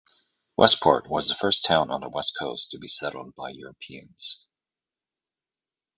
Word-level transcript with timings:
Westport 0.57 1.07
was 1.07 1.27
the 1.27 1.35
first 1.35 1.63
town 1.63 1.91
on 1.91 2.01
the 2.01 2.09
West 2.09 2.33
Coast 2.39 2.71
to 2.71 2.79
be 2.79 2.87
settled 2.87 3.35
by 3.35 3.51
Europeans. 3.51 4.47